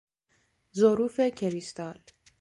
[0.75, 1.99] ظروف کریستال